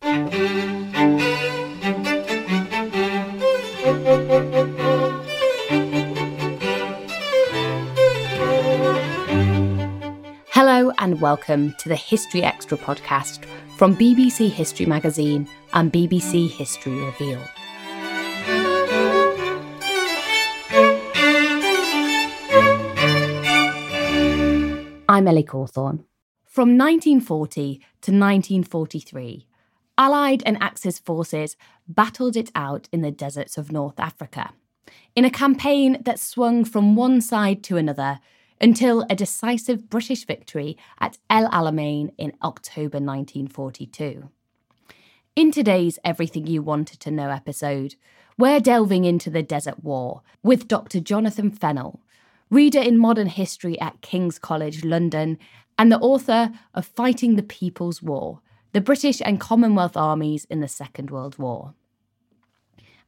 [0.00, 0.52] Hello,
[10.98, 13.44] and welcome to the History Extra podcast
[13.76, 17.48] from BBC History Magazine and BBC History Revealed.
[25.08, 26.04] I'm Ellie Cawthorne.
[26.44, 29.47] From 1940 to 1943,
[29.98, 31.56] Allied and Axis forces
[31.88, 34.52] battled it out in the deserts of North Africa,
[35.16, 38.20] in a campaign that swung from one side to another
[38.60, 44.30] until a decisive British victory at El Alamein in October 1942.
[45.34, 47.96] In today's Everything You Wanted to Know episode,
[48.36, 51.00] we're delving into the Desert War with Dr.
[51.00, 52.00] Jonathan Fennell,
[52.50, 55.38] reader in modern history at King's College London
[55.76, 58.40] and the author of Fighting the People's War
[58.78, 61.74] The British and Commonwealth Armies in the Second World War.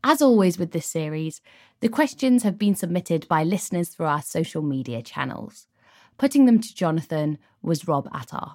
[0.02, 1.40] As always with this series,
[1.78, 5.68] the questions have been submitted by listeners through our social media channels.
[6.18, 8.54] Putting them to Jonathan was Rob Attar.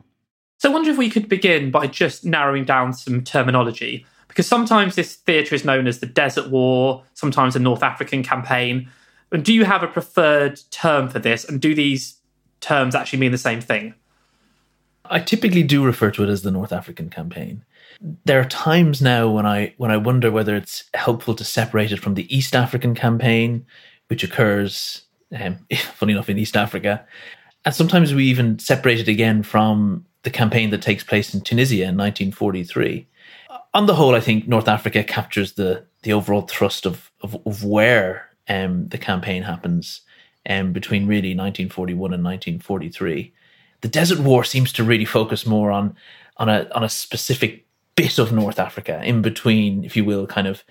[0.57, 4.95] So I wonder if we could begin by just narrowing down some terminology, because sometimes
[4.95, 8.89] this theatre is known as the Desert War, sometimes the North African Campaign.
[9.31, 11.45] And do you have a preferred term for this?
[11.45, 12.17] And do these
[12.59, 13.93] terms actually mean the same thing?
[15.09, 17.63] I typically do refer to it as the North African campaign.
[18.25, 21.99] There are times now when I when I wonder whether it's helpful to separate it
[21.99, 23.65] from the East African campaign,
[24.07, 25.03] which occurs,
[25.39, 25.59] um,
[25.95, 27.05] funny enough, in East Africa,
[27.63, 31.83] and sometimes we even separate it again from the campaign that takes place in Tunisia
[31.83, 33.07] in 1943.
[33.73, 37.63] On the whole, I think North Africa captures the the overall thrust of of, of
[37.63, 40.01] where um, the campaign happens
[40.49, 43.33] um, between really 1941 and 1943
[43.85, 45.95] the Desert War seems to really focus more on
[46.37, 50.47] on a on a specific bit of North Africa, in between, if you will, kind
[50.47, 50.63] of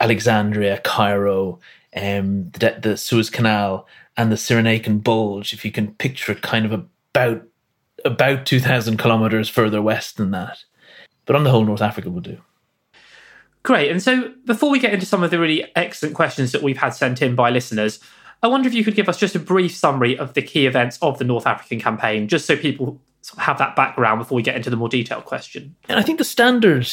[0.00, 1.60] Alexandria, Cairo,
[1.94, 5.52] um, the, the Suez Canal, and the Cyrenaican Bulge.
[5.52, 7.42] If you can picture it, kind of about
[8.06, 10.64] about two thousand kilometers further west than that.
[11.26, 12.40] But on the whole, North Africa will do.
[13.62, 13.90] Great.
[13.90, 16.94] And so, before we get into some of the really excellent questions that we've had
[16.94, 18.00] sent in by listeners,
[18.42, 20.98] I wonder if you could give us just a brief summary of the key events
[21.00, 23.00] of the North African campaign, just so people
[23.38, 25.76] have that background before we get into the more detailed question.
[25.88, 26.88] And I think the standard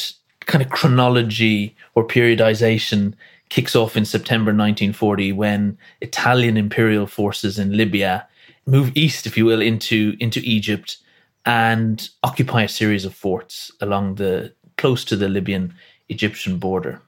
[0.46, 3.14] kind of chronology or periodization
[3.48, 8.26] kicks off in September 1940 when Italian imperial forces in Libya
[8.66, 10.98] move east, if you will, into into Egypt
[11.44, 15.74] and occupy a series of forts along the close to the Libyan
[16.08, 17.02] Egyptian border.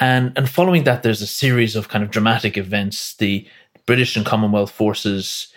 [0.00, 3.14] And and following that, there's a series of kind of dramatic events.
[3.14, 3.46] The
[3.86, 5.52] British and Commonwealth forces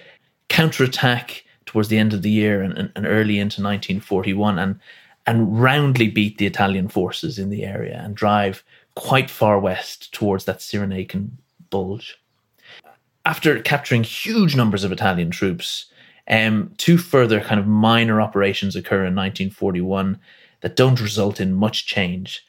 [0.49, 4.79] counterattack towards the end of the year and, and, and early into 1941, and
[5.25, 8.63] and roundly beat the Italian forces in the area and drive
[8.95, 11.29] quite far west towards that Cyrenaican
[11.69, 12.19] bulge.
[13.25, 15.85] after capturing huge numbers of Italian troops,
[16.27, 20.19] um, two further kind of minor operations occur in 1941
[20.61, 22.45] that don't result in much change.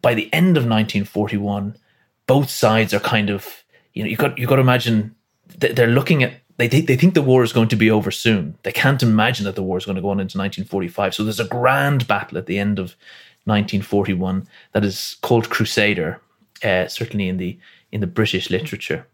[0.00, 1.76] By the end of 1941,
[2.26, 5.14] both sides are kind of you know you got you got to imagine
[5.58, 8.10] that they're looking at they think they think the war is going to be over
[8.10, 8.56] soon.
[8.62, 11.14] They can't imagine that the war is going to go on into 1945.
[11.14, 12.94] So there's a grand battle at the end of
[13.44, 16.20] 1941 that is called Crusader,
[16.62, 17.58] uh, certainly in the
[17.90, 19.06] in the British literature,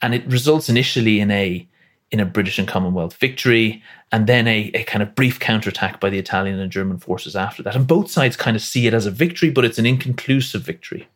[0.00, 1.68] and it results initially in a
[2.12, 3.82] in a British and Commonwealth victory,
[4.12, 7.62] and then a, a kind of brief counterattack by the Italian and German forces after
[7.62, 7.74] that.
[7.74, 11.08] And both sides kind of see it as a victory, but it's an inconclusive victory.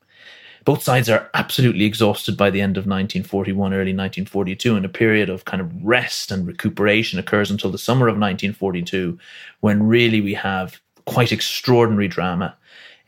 [0.64, 5.30] Both sides are absolutely exhausted by the end of 1941, early 1942, and a period
[5.30, 9.18] of kind of rest and recuperation occurs until the summer of 1942,
[9.60, 12.56] when really we have quite extraordinary drama.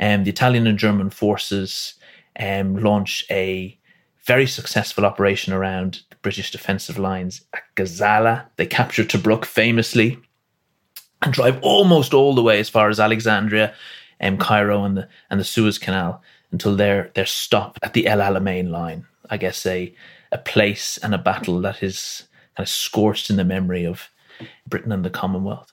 [0.01, 1.95] Um, the Italian and German forces
[2.41, 3.79] um, launch a
[4.25, 8.47] very successful operation around the British defensive lines at Gazala.
[8.57, 10.19] They capture Tobruk famously
[11.23, 13.75] and drive almost all the way as far as Alexandria,
[14.21, 18.19] um, Cairo, and the and the Suez Canal until they're they're stopped at the El
[18.19, 19.07] Alamein line.
[19.31, 19.95] I guess a
[20.31, 22.27] a place and a battle that is
[22.57, 24.09] kind of scorched in the memory of
[24.67, 25.73] Britain and the Commonwealth.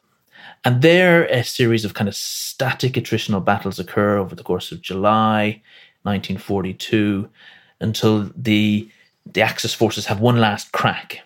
[0.66, 4.82] And there, a series of kind of static attritional battles occur over the course of
[4.82, 5.62] July
[6.04, 7.30] 1942
[7.80, 8.90] until the
[9.26, 11.22] the Axis forces have one last crack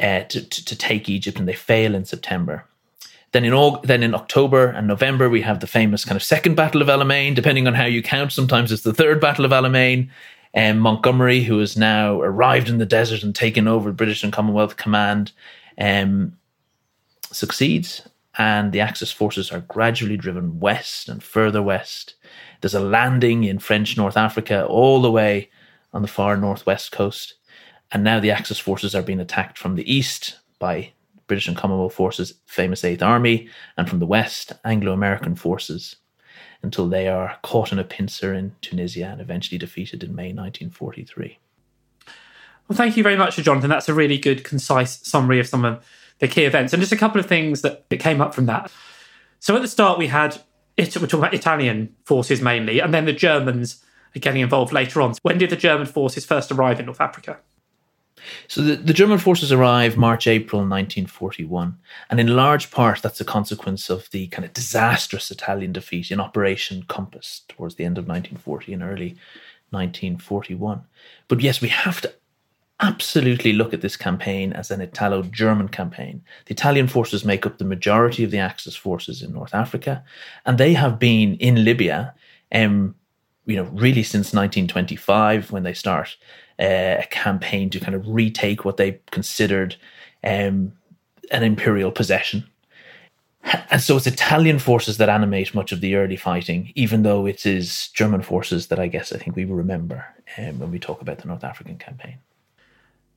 [0.00, 2.64] uh, to, to, to take Egypt, and they fail in September.
[3.32, 6.54] Then in August, then in October and November, we have the famous kind of second
[6.54, 7.34] Battle of Alamein.
[7.34, 10.08] Depending on how you count, sometimes it's the third Battle of Alamein.
[10.56, 14.76] Um, Montgomery, who has now arrived in the desert and taken over British and Commonwealth
[14.76, 15.32] command,
[15.78, 16.38] um,
[17.32, 18.08] succeeds,
[18.38, 22.14] and the Axis forces are gradually driven west and further west.
[22.60, 25.50] There's a landing in French North Africa all the way
[25.94, 27.34] on the far northwest coast,
[27.92, 30.92] and now the Axis forces are being attacked from the east by
[31.26, 35.96] British and Commonwealth forces, famous Eighth Army, and from the west, Anglo American forces,
[36.62, 41.38] until they are caught in a pincer in Tunisia and eventually defeated in May 1943.
[42.68, 43.70] Well, thank you very much, Jonathan.
[43.70, 45.84] That's a really good, concise summary of some of
[46.18, 46.72] the key events.
[46.72, 48.72] And just a couple of things that, came up from that.
[49.38, 50.38] So at the start, we had
[50.76, 53.83] we're talking about Italian forces mainly, and then the Germans
[54.20, 55.14] getting involved later on.
[55.22, 57.38] When did the German forces first arrive in North Africa?
[58.48, 61.76] So the, the German forces arrive March, April 1941.
[62.10, 66.20] And in large part, that's a consequence of the kind of disastrous Italian defeat in
[66.20, 69.16] Operation Compass towards the end of 1940 and early
[69.70, 70.82] 1941.
[71.28, 72.12] But yes, we have to
[72.80, 76.22] absolutely look at this campaign as an Italo German campaign.
[76.46, 80.04] The Italian forces make up the majority of the Axis forces in North Africa,
[80.44, 82.14] and they have been in Libya.
[82.52, 82.94] Um,
[83.46, 86.16] you know, really since 1925 when they start
[86.58, 89.76] uh, a campaign to kind of retake what they considered
[90.22, 90.72] um,
[91.30, 92.44] an imperial possession.
[93.70, 97.44] And so it's Italian forces that animate much of the early fighting, even though it
[97.44, 100.06] is German forces that I guess I think we remember
[100.38, 102.18] um, when we talk about the North African campaign.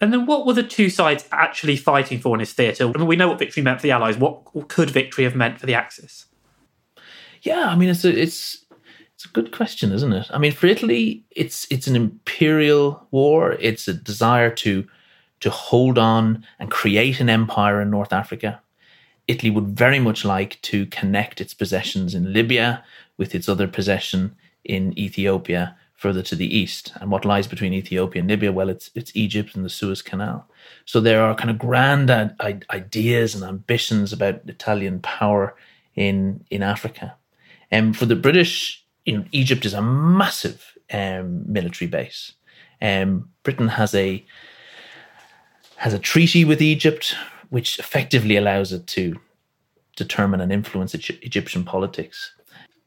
[0.01, 2.83] And then what were the two sides actually fighting for in this theatre?
[2.83, 4.17] I mean, we know what victory meant for the Allies.
[4.17, 6.25] What could victory have meant for the Axis?
[7.41, 8.65] Yeah, I mean, it's a, it's
[9.17, 10.27] it's a good question, isn't it?
[10.29, 13.53] I mean, for Italy, it's it's an imperial war.
[13.53, 14.87] It's a desire to
[15.39, 18.61] to hold on and create an empire in North Africa.
[19.27, 22.83] Italy would very much like to connect its possessions in Libya
[23.17, 26.93] with its other possession in Ethiopia further to the east.
[27.01, 28.51] And what lies between Ethiopia and Libya?
[28.51, 30.47] Well, it's it's Egypt and the Suez Canal.
[30.85, 32.11] So there are kind of grand
[32.69, 35.55] ideas and ambitions about Italian power
[35.95, 37.15] in in Africa.
[37.71, 42.33] And for the British, you know, Egypt is a massive um, military base.
[42.81, 44.23] Um, Britain has a
[45.77, 47.15] has a treaty with Egypt,
[47.49, 49.19] which effectively allows it to
[49.95, 52.33] determine and influence Egyptian politics.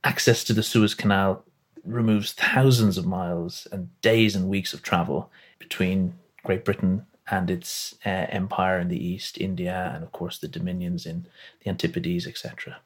[0.05, 1.43] Access to the Suez Canal
[1.85, 7.95] removes thousands of miles and days and weeks of travel between Great Britain and its
[8.05, 11.27] uh, empire in the east, India, and of course the dominions in
[11.63, 12.79] the Antipodes, etc.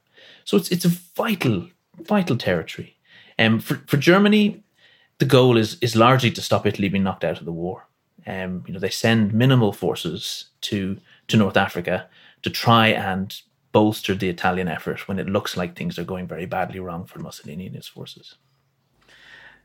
[0.44, 2.93] So it's it's a vital, vital territory.
[3.38, 4.62] Um, for, for Germany,
[5.18, 7.86] the goal is is largely to stop Italy being knocked out of the war.
[8.26, 10.98] Um, you know, they send minimal forces to
[11.28, 12.08] to North Africa
[12.42, 13.34] to try and
[13.72, 17.18] bolster the Italian effort when it looks like things are going very badly wrong for
[17.18, 18.36] Mussolini and his forces.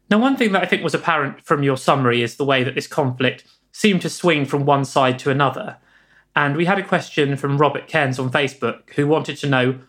[0.10, 2.74] Now, one thing that I think was apparent from your summary is the way that
[2.74, 5.78] this conflict seemed to swing from one side to another.
[6.36, 9.80] And we had a question from Robert Cairns on Facebook who wanted to know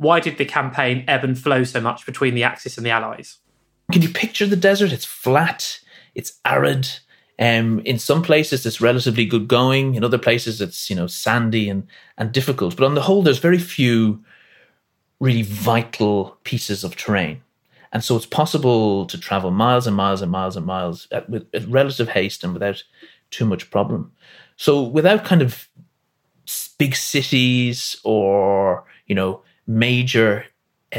[0.00, 3.36] why did the campaign ebb and flow so much between the Axis and the Allies?
[3.92, 4.92] Can you picture the desert?
[4.92, 5.78] It's flat,
[6.14, 6.88] it's arid,
[7.38, 9.94] Um, in some places, it's relatively good going.
[9.94, 12.76] In other places, it's you know sandy and and difficult.
[12.76, 14.22] But on the whole, there's very few
[15.20, 17.42] really vital pieces of terrain,
[17.92, 21.46] and so it's possible to travel miles and miles and miles and miles at, with
[21.54, 22.84] at relative haste and without
[23.30, 24.12] too much problem.
[24.56, 25.68] So without kind of
[26.78, 30.46] big cities or you know major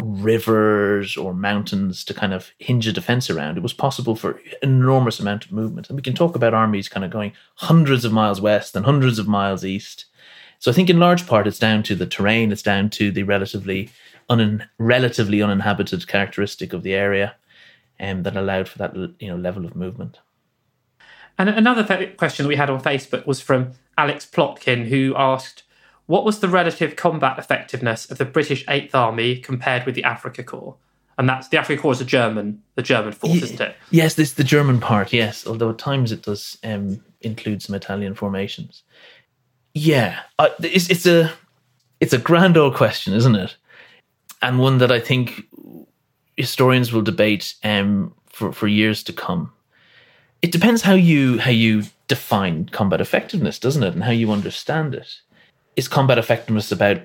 [0.02, 5.20] rivers or mountains to kind of hinge a defense around, it was possible for enormous
[5.20, 5.90] amount of movement.
[5.90, 9.20] And we can talk about armies kind of going hundreds of miles west and hundreds
[9.20, 10.06] of miles east.
[10.60, 13.24] So I think in large part it's down to the terrain, it's down to the
[13.24, 13.90] relatively
[14.30, 17.36] un- relatively uninhabited characteristic of the area
[18.00, 20.20] um, that allowed for that you know level of movement.
[21.38, 21.84] And another
[22.18, 25.64] question that we had on Facebook was from Alex Plotkin, who asked,
[26.12, 30.44] what was the relative combat effectiveness of the British Eighth Army compared with the Africa
[30.44, 30.76] Corps?
[31.18, 33.78] And that's the Africa Corps is the German, the German force, isn't it?
[33.92, 35.14] Yes, this the German part.
[35.14, 38.84] Yes, although at times it does um, include some Italian formations.
[39.74, 41.32] Yeah, uh, it's, it's a
[42.02, 43.56] it's a grand old question, isn't it?
[44.42, 45.46] And one that I think
[46.36, 49.54] historians will debate um, for for years to come.
[50.42, 54.94] It depends how you how you define combat effectiveness, doesn't it, and how you understand
[54.94, 55.22] it
[55.76, 57.02] is combat effectiveness about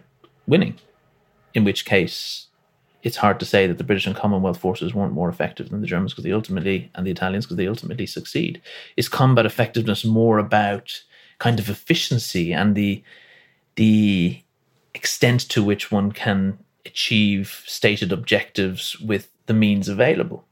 [0.46, 0.74] winning?
[1.54, 2.46] In which case,
[3.02, 5.86] it's hard to say that the British and Commonwealth forces weren't more effective than the
[5.86, 8.60] Germans because they ultimately, and the Italians because they ultimately succeed.
[8.96, 11.02] Is combat effectiveness more about
[11.38, 13.02] kind of efficiency and the
[13.76, 14.42] the
[14.94, 20.44] extent to which one can achieve stated objectives with the means available?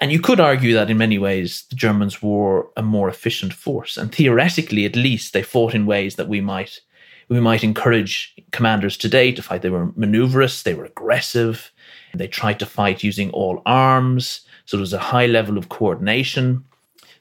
[0.00, 3.96] And you could argue that in many ways the Germans were a more efficient force,
[3.96, 6.80] and theoretically, at least, they fought in ways that we might
[7.30, 9.62] we might encourage commanders today to fight.
[9.62, 11.70] They were maneuverist, they were aggressive,
[12.12, 14.40] they tried to fight using all arms.
[14.66, 16.64] So there was a high level of coordination.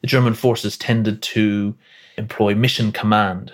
[0.02, 1.76] The German forces tended to
[2.18, 3.54] employ mission command.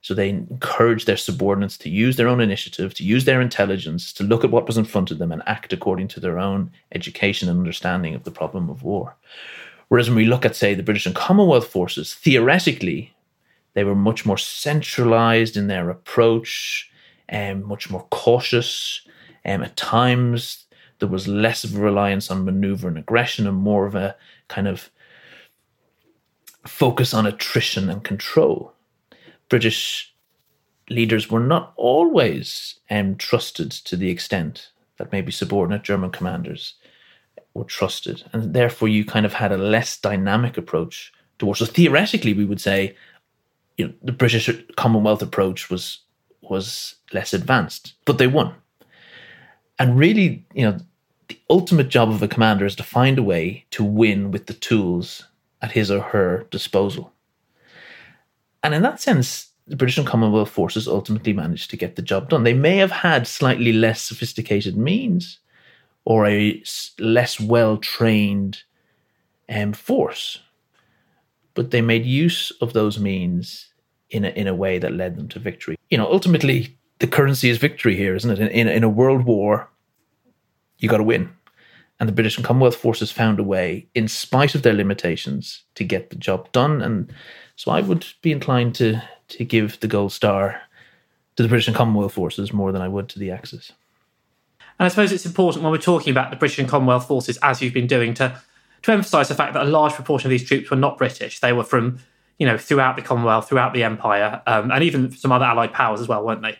[0.00, 4.24] So they encouraged their subordinates to use their own initiative, to use their intelligence, to
[4.24, 7.48] look at what was in front of them and act according to their own education
[7.48, 9.16] and understanding of the problem of war.
[9.88, 13.15] Whereas when we look at, say, the British and Commonwealth forces, theoretically,
[13.76, 16.90] they were much more centralized in their approach
[17.28, 19.02] and um, much more cautious.
[19.44, 20.64] Um, at times,
[20.98, 24.16] there was less of a reliance on maneuver and aggression and more of a
[24.48, 24.88] kind of
[26.66, 28.72] focus on attrition and control.
[29.50, 30.14] British
[30.88, 36.76] leaders were not always um, trusted to the extent that maybe subordinate German commanders
[37.52, 38.24] were trusted.
[38.32, 41.58] And therefore, you kind of had a less dynamic approach towards.
[41.58, 42.96] So, theoretically, we would say
[43.76, 46.00] you know, the British Commonwealth approach was
[46.42, 48.54] was less advanced, but they won.
[49.78, 50.78] And really, you know,
[51.28, 54.54] the ultimate job of a commander is to find a way to win with the
[54.54, 55.26] tools
[55.60, 57.12] at his or her disposal.
[58.62, 62.28] And in that sense, the British and Commonwealth forces ultimately managed to get the job
[62.28, 62.44] done.
[62.44, 65.40] They may have had slightly less sophisticated means
[66.04, 66.62] or a
[66.98, 68.62] less well trained
[69.48, 70.40] um, force,
[71.56, 73.70] but they made use of those means
[74.10, 75.76] in a, in a way that led them to victory.
[75.90, 78.38] You know, ultimately, the currency is victory here, isn't it?
[78.38, 79.68] In, in, in a world war,
[80.78, 81.30] you got to win.
[81.98, 85.82] And the British and Commonwealth forces found a way, in spite of their limitations, to
[85.82, 86.82] get the job done.
[86.82, 87.12] And
[87.56, 90.60] so I would be inclined to to give the gold star
[91.34, 93.72] to the British and Commonwealth forces more than I would to the Axis.
[94.78, 97.60] And I suppose it's important when we're talking about the British and Commonwealth forces, as
[97.60, 98.40] you've been doing, to
[98.82, 101.40] to emphasise the fact that a large proportion of these troops were not British.
[101.40, 101.98] They were from,
[102.38, 106.00] you know, throughout the Commonwealth, throughout the Empire, um, and even some other allied powers
[106.00, 106.58] as well, weren't they?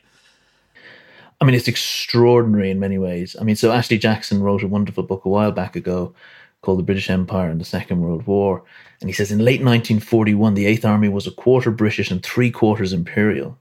[1.40, 3.36] I mean, it's extraordinary in many ways.
[3.38, 6.14] I mean, so Ashley Jackson wrote a wonderful book a while back ago
[6.62, 8.64] called The British Empire and the Second World War.
[9.00, 12.50] And he says in late 1941, the Eighth Army was a quarter British and three
[12.50, 13.58] quarters Imperial.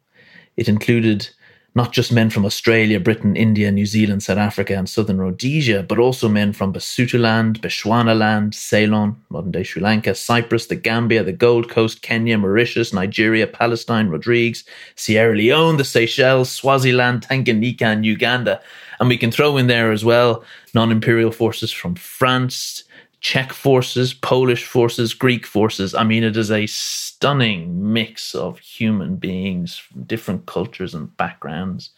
[0.56, 1.30] It included
[1.76, 6.00] not just men from Australia, Britain, India, New Zealand, South Africa, and southern Rhodesia, but
[6.00, 11.70] also men from Basutoland, Bechuanaland, Ceylon, modern day Sri Lanka, Cyprus, the Gambia, the Gold
[11.70, 14.64] Coast, Kenya, Mauritius, Nigeria, Palestine, Rodrigues,
[14.96, 18.62] Sierra Leone, the Seychelles, Swaziland, Tanganyika, and Uganda.
[19.02, 22.85] And we can throw in there as well non imperial forces from France,
[23.26, 25.96] Czech forces, Polish forces, Greek forces.
[25.96, 31.90] I mean, it is a stunning mix of human beings from different cultures and backgrounds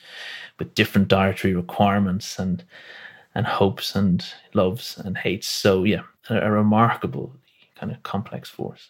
[0.57, 2.63] with different dietary requirements and
[3.35, 5.49] and hopes and loves and hates.
[5.49, 7.33] So yeah, a, a remarkable
[7.75, 8.89] kind of complex force.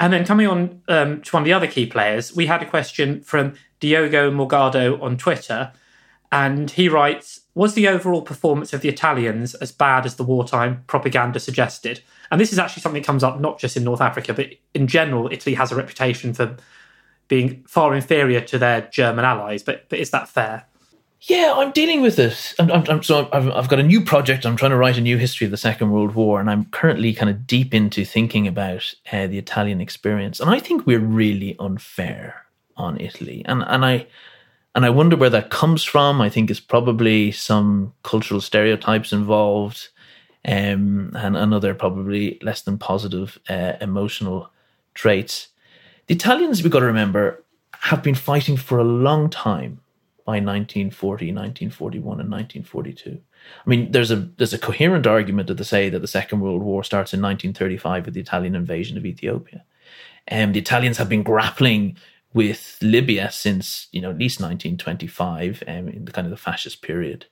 [0.00, 2.66] And then coming on um, to one of the other key players, we had a
[2.66, 5.72] question from Diogo Morgado on Twitter,
[6.30, 10.84] And he writes Was the overall performance of the Italians as bad as the wartime
[10.86, 12.02] propaganda suggested?
[12.30, 14.86] And this is actually something that comes up not just in North Africa, but in
[14.86, 16.56] general, Italy has a reputation for
[17.28, 19.62] being far inferior to their German allies.
[19.62, 20.66] But, but is that fair?
[21.22, 22.54] Yeah, I'm dealing with this.
[22.58, 24.46] I'm, I'm, I'm, so I've, I've got a new project.
[24.46, 27.12] I'm trying to write a new history of the Second World War, and I'm currently
[27.12, 30.38] kind of deep into thinking about uh, the Italian experience.
[30.38, 34.06] And I think we're really unfair on Italy, and and I
[34.74, 36.20] and I wonder where that comes from.
[36.20, 39.88] I think it's probably some cultural stereotypes involved,
[40.44, 44.50] um, and another probably less than positive uh, emotional
[44.94, 45.48] traits.
[46.06, 49.80] The Italians, we've got to remember, have been fighting for a long time
[50.24, 53.18] by 1940, 1941, and 1942.
[53.64, 56.84] I mean, there's a there's a coherent argument to say that the Second World War
[56.84, 59.64] starts in 1935 with the Italian invasion of Ethiopia,
[60.26, 61.96] and the Italians have been grappling
[62.34, 66.82] with Libya since you know at least 1925, um, in the kind of the fascist
[66.82, 67.26] period.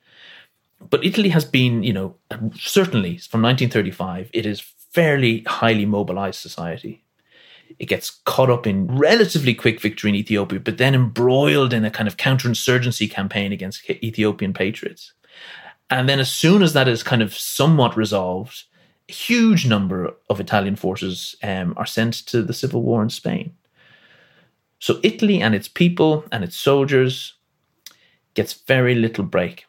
[0.89, 2.15] But Italy has been, you know,
[2.55, 4.59] certainly from 1935, it is
[4.91, 7.03] fairly highly mobilized society.
[7.79, 11.91] It gets caught up in relatively quick victory in Ethiopia, but then embroiled in a
[11.91, 15.13] kind of counterinsurgency campaign against Ethiopian patriots.
[15.89, 18.63] And then, as soon as that is kind of somewhat resolved,
[19.09, 23.53] a huge number of Italian forces um, are sent to the civil war in Spain.
[24.79, 27.33] So, Italy and its people and its soldiers
[28.33, 29.65] gets very little break.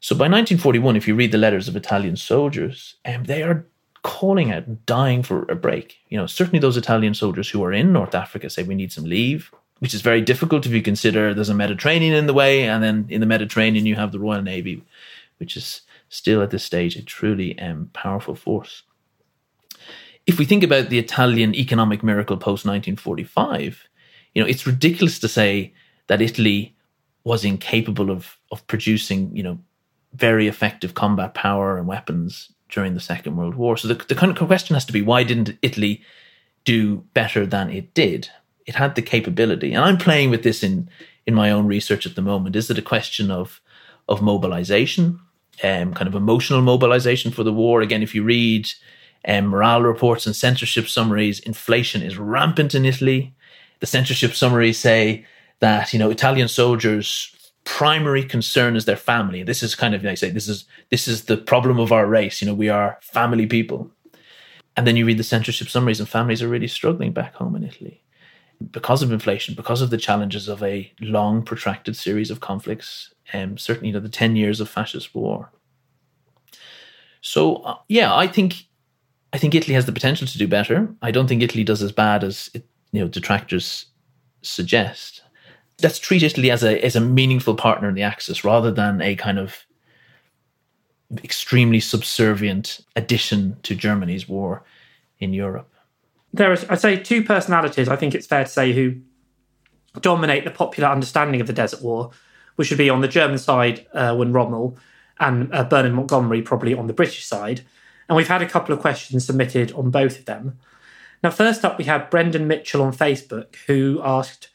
[0.00, 3.66] So, by 1941, if you read the letters of Italian soldiers, um, they are
[4.02, 5.96] calling out dying for a break.
[6.10, 9.04] You know, certainly those Italian soldiers who are in North Africa say we need some
[9.04, 12.82] leave, which is very difficult if you consider there's a Mediterranean in the way, and
[12.82, 14.84] then in the Mediterranean you have the Royal Navy,
[15.38, 18.82] which is still at this stage a truly um, powerful force.
[20.26, 23.88] If we think about the Italian economic miracle post 1945,
[24.34, 25.72] you know, it's ridiculous to say
[26.06, 26.76] that Italy
[27.24, 29.58] was incapable of of producing, you know,
[30.12, 33.76] very effective combat power and weapons during the Second World War.
[33.76, 34.14] So the, the
[34.46, 36.02] question has to be why didn't Italy
[36.64, 38.28] do better than it did?
[38.66, 39.72] It had the capability.
[39.74, 40.88] And I'm playing with this in,
[41.26, 42.56] in my own research at the moment.
[42.56, 43.60] Is it a question of,
[44.08, 45.20] of mobilization,
[45.62, 47.82] um, kind of emotional mobilization for the war?
[47.82, 48.68] Again, if you read
[49.28, 53.33] um, morale reports and censorship summaries, inflation is rampant in Italy.
[53.80, 55.26] The censorship summaries say
[55.60, 57.30] that, you know, Italian soldiers
[57.64, 59.42] primary concern is their family.
[59.42, 62.40] This is kind of, I say, this is this is the problem of our race.
[62.40, 63.90] You know, we are family people.
[64.76, 67.64] And then you read the censorship summaries, and families are really struggling back home in
[67.64, 68.02] Italy
[68.70, 73.14] because of inflation, because of the challenges of a long, protracted series of conflicts.
[73.32, 75.52] Um, certainly, you know, the ten years of fascist war.
[77.20, 78.66] So, uh, yeah, I think
[79.32, 80.94] I think Italy has the potential to do better.
[81.02, 83.86] I don't think Italy does as bad as it, you know detractors
[84.42, 85.22] suggest
[85.82, 89.16] let's treat Italy as a as a meaningful partner in the Axis rather than a
[89.16, 89.64] kind of
[91.22, 94.64] extremely subservient addition to Germany's war
[95.18, 95.70] in Europe.
[96.32, 97.88] There is, I'd say, two personalities.
[97.88, 98.96] I think it's fair to say who
[100.00, 102.10] dominate the popular understanding of the Desert War,
[102.56, 104.76] which would be on the German side, uh, Erwin Rommel,
[105.20, 107.60] and uh, Bernard Montgomery probably on the British side.
[108.08, 110.58] And we've had a couple of questions submitted on both of them.
[111.24, 114.50] Now, first up, we had Brendan Mitchell on Facebook who asked,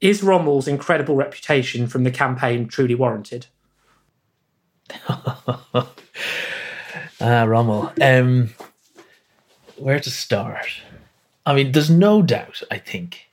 [0.00, 3.46] is Rommel's incredible reputation from the campaign truly warranted?
[5.08, 5.84] ah,
[7.20, 7.92] Rommel.
[8.00, 8.54] Um,
[9.76, 10.68] where to start?
[11.44, 13.28] I mean, there's no doubt, I think,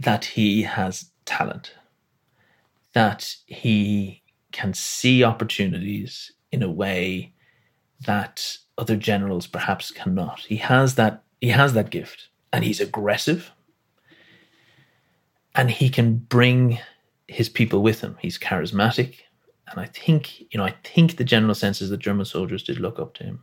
[0.00, 1.74] that he has talent,
[2.94, 7.34] that he can see opportunities in a way
[8.06, 10.40] that other generals perhaps cannot.
[10.40, 13.52] He has that he has that gift and he's aggressive
[15.54, 16.78] and he can bring
[17.26, 18.16] his people with him.
[18.20, 19.16] He's charismatic,
[19.68, 22.78] and I think you know I think the general sense is that German soldiers did
[22.78, 23.42] look up to him.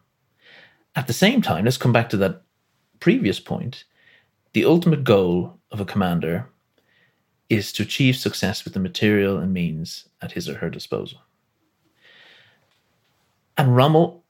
[0.96, 2.42] At the same time, let's come back to that
[3.00, 3.84] previous point.
[4.54, 6.50] The ultimate goal of a commander
[7.50, 11.20] is to achieve success with the material and means at his or her disposal.
[13.58, 14.24] And Rommel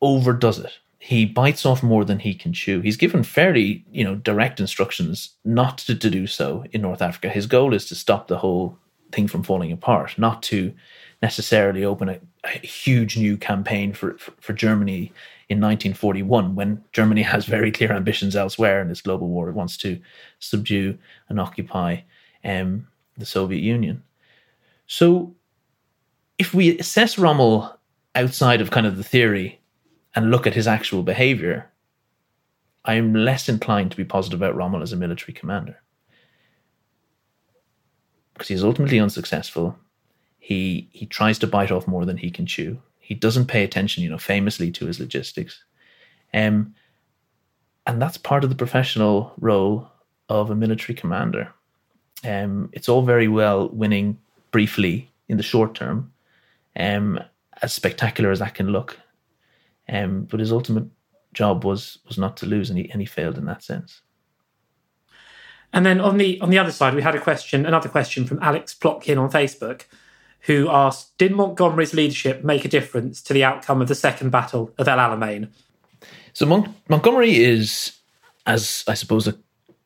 [0.00, 0.72] overdoes it
[1.04, 2.80] he bites off more than he can chew.
[2.80, 7.28] He's given fairly, you know, direct instructions not to, to do so in North Africa.
[7.28, 8.78] His goal is to stop the whole
[9.10, 10.72] thing from falling apart, not to
[11.20, 15.12] necessarily open a, a huge new campaign for, for, for Germany
[15.48, 19.48] in 1941 when Germany has very clear ambitions elsewhere in this global war.
[19.48, 20.00] It wants to
[20.38, 20.96] subdue
[21.28, 22.02] and occupy
[22.44, 22.86] um,
[23.18, 24.04] the Soviet Union.
[24.86, 25.34] So
[26.38, 27.76] if we assess Rommel
[28.14, 29.58] outside of kind of the theory
[30.14, 31.70] and look at his actual behavior,
[32.84, 35.80] I am less inclined to be positive about Rommel as a military commander.
[38.34, 39.76] Because he's ultimately unsuccessful.
[40.38, 42.80] He he tries to bite off more than he can chew.
[42.98, 45.62] He doesn't pay attention, you know, famously to his logistics.
[46.34, 46.74] Um,
[47.86, 49.88] and that's part of the professional role
[50.28, 51.52] of a military commander.
[52.24, 54.18] Um, it's all very well winning
[54.50, 56.12] briefly in the short term,
[56.76, 57.20] um,
[57.60, 58.98] as spectacular as that can look.
[59.88, 60.84] Um, but his ultimate
[61.32, 64.02] job was was not to lose, and he and he failed in that sense.
[65.72, 68.38] And then on the on the other side, we had a question, another question from
[68.42, 69.82] Alex Plotkin on Facebook,
[70.40, 74.72] who asked, "Did Montgomery's leadership make a difference to the outcome of the Second Battle
[74.78, 75.48] of El Alamein?"
[76.34, 77.92] So Mon- Montgomery is,
[78.46, 79.36] as I suppose, a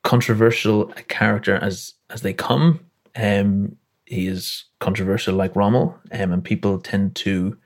[0.03, 2.81] controversial a character as as they come.
[3.15, 7.57] Um, he is controversial like Rommel, um, and people tend to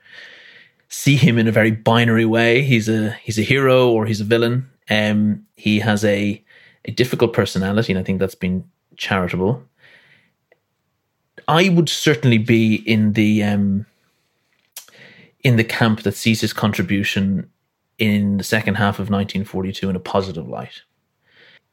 [0.91, 2.61] see him in a very binary way.
[2.61, 4.69] He's a he's a hero or he's a villain.
[4.89, 6.43] Um, he has a
[6.85, 8.63] a difficult personality, and I think that's been
[8.97, 9.63] charitable.
[11.47, 13.85] I would certainly be in the um,
[15.43, 17.49] in the camp that sees his contribution
[17.97, 20.81] in the second half of 1942 in a positive light.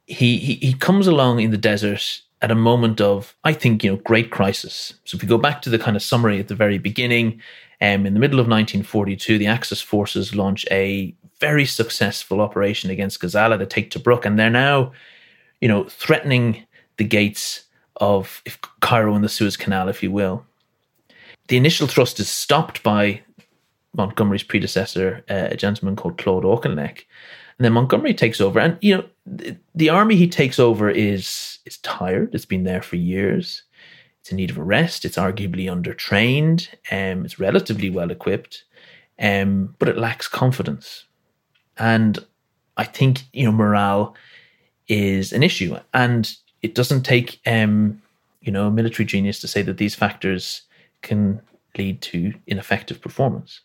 [0.06, 3.90] He, he he comes along in the desert at a moment of, I think, you
[3.90, 4.94] know, great crisis.
[5.04, 7.40] So if we go back to the kind of summary at the very beginning,
[7.80, 13.20] um, in the middle of 1942, the Axis forces launch a very successful operation against
[13.20, 14.92] Gazala to take Tobruk, and they're now,
[15.60, 17.64] you know, threatening the gates
[17.96, 18.42] of
[18.80, 20.44] Cairo and the Suez Canal, if you will.
[21.46, 23.22] The initial thrust is stopped by
[23.94, 27.04] Montgomery's predecessor, uh, a gentleman called Claude Auchinleck.
[27.58, 31.58] And then Montgomery takes over, and you know the, the army he takes over is
[31.64, 32.32] is tired.
[32.32, 33.64] It's been there for years.
[34.28, 35.06] It's in need of a rest.
[35.06, 36.68] It's arguably undertrained.
[36.92, 38.64] Um, it's relatively well equipped,
[39.18, 41.06] um, but it lacks confidence.
[41.78, 42.18] And
[42.76, 44.14] I think you know morale
[44.86, 48.02] is an issue, and it doesn't take um,
[48.42, 50.60] you know military genius to say that these factors
[51.00, 51.40] can
[51.78, 53.62] lead to ineffective performance.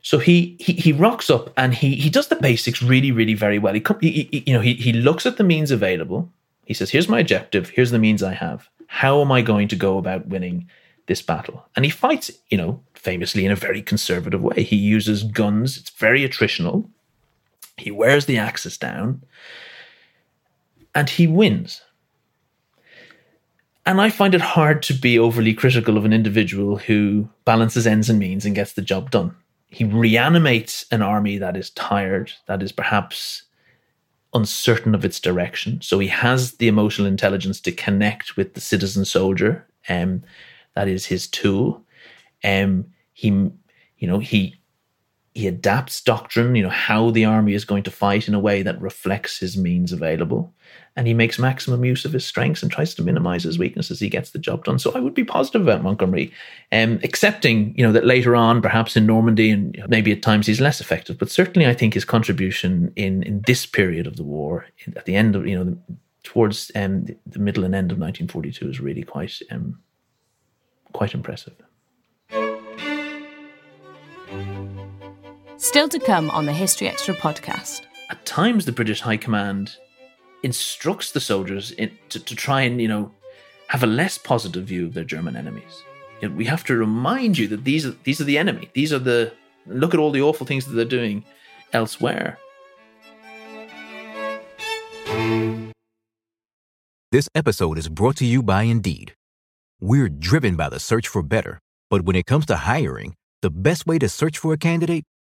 [0.00, 3.58] So he, he he rocks up and he he does the basics really really very
[3.58, 3.74] well.
[3.74, 6.32] He, he you know he he looks at the means available.
[6.64, 7.68] He says, "Here's my objective.
[7.68, 8.70] Here's the means I have.
[8.90, 10.68] How am I going to go about winning
[11.06, 14.62] this battle?" And he fights, you know, famously in a very conservative way.
[14.62, 15.78] He uses guns.
[15.78, 16.88] It's very attritional.
[17.76, 19.22] He wears the Axis down,
[20.94, 21.82] and he wins.
[23.86, 28.10] And I find it hard to be overly critical of an individual who balances ends
[28.10, 29.34] and means and gets the job done
[29.70, 33.44] he reanimates an army that is tired, that is perhaps
[34.34, 35.80] uncertain of its direction.
[35.82, 39.66] So he has the emotional intelligence to connect with the citizen soldier.
[39.88, 40.22] Um,
[40.74, 41.82] that is his tool.
[42.44, 44.59] Um, he, you know, he
[45.32, 48.62] he adapts doctrine, you know, how the army is going to fight in a way
[48.62, 50.52] that reflects his means available.
[50.96, 54.00] And he makes maximum use of his strengths and tries to minimize his weaknesses.
[54.00, 54.80] He gets the job done.
[54.80, 56.32] So I would be positive about Montgomery,
[56.72, 60.60] um, accepting, you know, that later on, perhaps in Normandy and maybe at times he's
[60.60, 61.16] less effective.
[61.16, 64.66] But certainly I think his contribution in, in this period of the war,
[64.96, 65.78] at the end of, you know, the,
[66.24, 69.78] towards um, the middle and end of 1942 is really quite, um,
[70.92, 71.54] quite impressive.
[75.60, 77.82] Still to come on the History Extra podcast.
[78.08, 79.76] At times, the British High Command
[80.42, 83.12] instructs the soldiers in, to, to try and, you know,
[83.68, 85.84] have a less positive view of their German enemies.
[86.22, 88.70] You know, we have to remind you that these are these are the enemy.
[88.72, 89.34] These are the
[89.66, 91.24] look at all the awful things that they're doing
[91.74, 92.38] elsewhere.
[97.12, 99.12] This episode is brought to you by Indeed.
[99.78, 103.86] We're driven by the search for better, but when it comes to hiring, the best
[103.86, 105.04] way to search for a candidate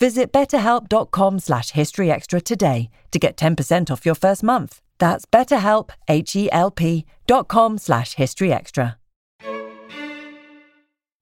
[0.00, 4.80] Visit betterhelp.com slash historyextra today to get 10% off your first month.
[4.98, 8.96] That's betterhelp, H-E-L-P dot com slash historyextra.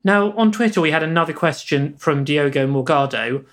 [0.05, 3.45] Now, on Twitter, we had another question from Diogo Morgado,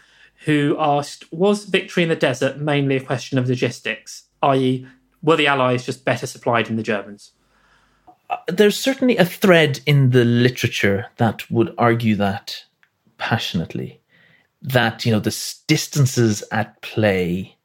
[0.45, 4.87] who asked Was victory in the desert mainly a question of logistics, i.e.,
[5.23, 7.31] were the Allies just better supplied than the Germans?
[8.29, 12.65] Uh, there's certainly a thread in the literature that would argue that
[13.17, 14.01] passionately.
[14.65, 15.35] That, you know, the
[15.67, 17.55] distances at play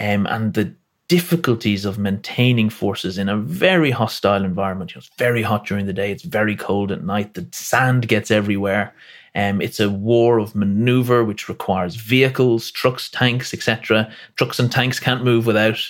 [0.00, 0.74] um, and the
[1.08, 4.92] difficulties of maintaining forces in a very hostile environment.
[4.92, 8.06] You know, it's very hot during the day, it's very cold at night, the sand
[8.06, 8.94] gets everywhere.
[9.34, 14.08] Um, it's a war of maneuver which requires vehicles, trucks, tanks, etc.
[14.36, 15.80] Trucks and tanks can't move without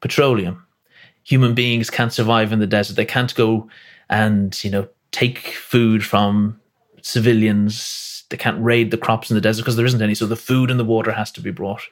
[0.00, 0.64] petroleum.
[1.24, 2.94] Human beings can't survive in the desert.
[2.94, 3.68] They can't go
[4.08, 6.60] and, you know, take food from
[7.02, 8.24] civilians.
[8.30, 10.14] They can't raid the crops in the desert because there isn't any.
[10.14, 11.82] So the food and the water has to be brought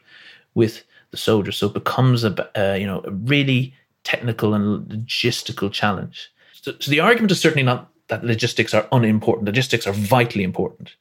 [0.55, 1.57] with the soldiers.
[1.57, 6.31] So it becomes a uh, you know a really technical and logistical challenge.
[6.53, 9.47] So, so the argument is certainly not that logistics are unimportant.
[9.47, 10.95] Logistics are vitally important.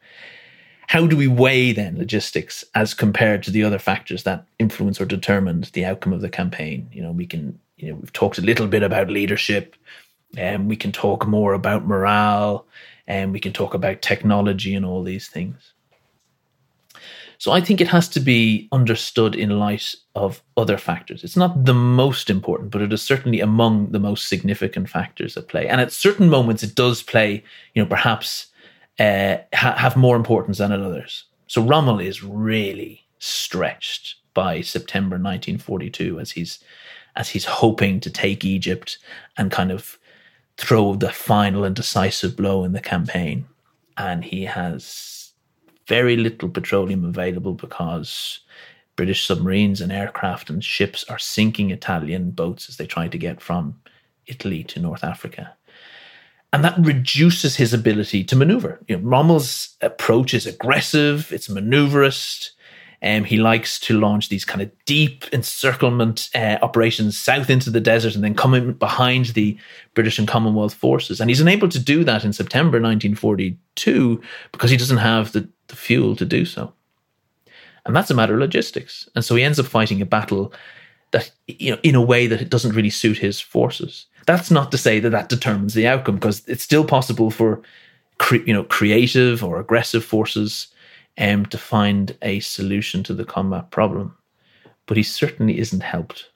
[0.88, 5.06] How do we weigh then logistics as compared to the other factors that influence or
[5.06, 6.90] determine the outcome of the campaign?
[6.92, 9.76] You know, we can you know we've talked a little bit about leadership,
[10.38, 12.66] and we can talk more about morale,
[13.10, 15.74] and we can talk about technology and all these things.
[17.40, 21.24] So I think it has to be understood in light of other factors.
[21.24, 25.48] It's not the most important, but it is certainly among the most significant factors at
[25.48, 25.68] play.
[25.68, 27.44] And at certain moments, it does play,
[27.74, 28.48] you know, perhaps
[29.00, 31.24] uh, ha- have more importance than at others.
[31.48, 36.60] So Rommel is really stretched by September 1942 as he's
[37.16, 38.98] as he's hoping to take Egypt
[39.38, 39.99] and kind of
[40.60, 43.48] throw the final and decisive blow in the campaign.
[43.98, 45.32] And he has
[45.88, 48.42] very little petroleum available because
[48.98, 53.40] British submarines and aircraft and ships are sinking Italian boats as they try to get
[53.42, 53.80] from
[54.28, 55.56] Italy to North Africa.
[56.52, 58.80] And that reduces his ability to maneuver.
[58.88, 62.52] You know, Rommel's approach is aggressive, it's maneuverist.
[63.02, 67.80] Um, he likes to launch these kind of deep encirclement uh, operations south into the
[67.80, 69.58] desert and then come in behind the
[69.94, 71.22] British and Commonwealth forces.
[71.22, 75.76] And he's unable to do that in September 1942 because he doesn't have the the
[75.76, 76.74] fuel to do so.
[77.86, 79.10] And that's a matter of logistics.
[79.16, 80.54] And so he ends up fighting a battle
[81.12, 84.06] that, you know, in a way that it doesn't really suit his forces.
[84.28, 87.62] That's not to say that that determines the outcome, because it's still possible for,
[88.18, 90.68] cre- you know, creative or aggressive forces
[91.20, 94.16] um, to find a solution to the combat problem.
[94.86, 96.30] But he certainly isn't helped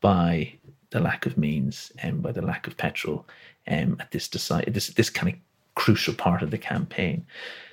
[0.00, 0.54] by
[0.90, 3.26] the lack of means and by the lack of petrol
[3.68, 5.38] um, at this this this kind of
[5.74, 7.24] crucial part of the campaign.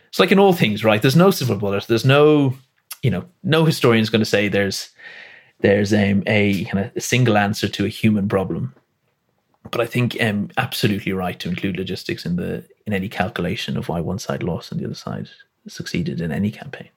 [0.10, 1.02] It's like in all things, right?
[1.02, 1.88] There's no silver bullet.
[1.88, 2.54] There's no,
[3.02, 4.90] you know, no historian is going to say there's
[5.62, 8.76] there's um, a kind of a single answer to a human problem.
[9.72, 13.90] But I think um, absolutely right to include logistics in the in any calculation of
[13.90, 15.30] why one side lost and the other side
[15.70, 16.90] succeeded in any campaign.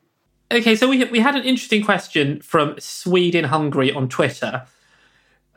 [0.53, 4.67] Okay, so we we had an interesting question from Sweden Hungary on Twitter,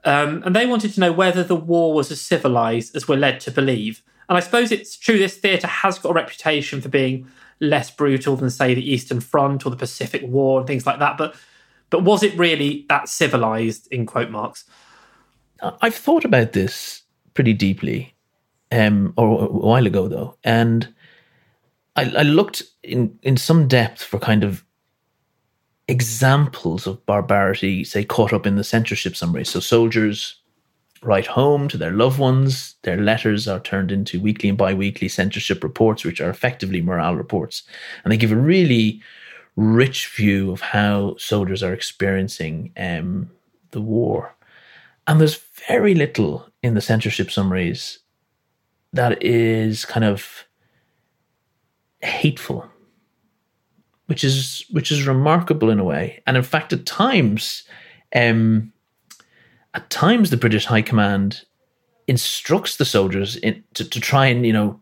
[0.03, 3.39] um, and they wanted to know whether the war was as civilized as we're led
[3.41, 4.03] to believe.
[4.29, 7.27] And I suppose it's true this theatre has got a reputation for being
[7.59, 11.17] less brutal than say the Eastern Front or the Pacific War and things like that.
[11.17, 11.35] But
[11.89, 14.65] but was it really that civilized in quote marks?
[15.81, 18.15] I've thought about this pretty deeply,
[18.71, 20.92] um, or a while ago though, and
[21.95, 24.63] I, I looked in in some depth for kind of
[25.87, 29.45] examples of barbarity, say caught up in the censorship summary.
[29.45, 30.39] So soldiers
[31.03, 32.75] write home to their loved ones.
[32.83, 37.15] Their letters are turned into weekly and bi weekly censorship reports, which are effectively morale
[37.15, 37.63] reports.
[38.03, 39.01] And they give a really
[39.55, 43.29] rich view of how soldiers are experiencing um,
[43.71, 44.35] the war.
[45.05, 47.99] And there's very little in the censorship summaries
[48.93, 50.45] that is kind of
[52.03, 52.69] hateful
[54.07, 57.63] which is which is remarkable in a way and in fact at times
[58.15, 58.71] um,
[59.73, 61.43] at times the British High Command
[62.07, 64.79] instructs the soldiers in, to, to try and, you know,